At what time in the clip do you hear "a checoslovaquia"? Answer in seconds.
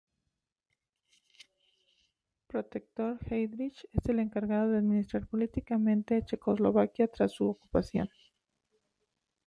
6.15-7.07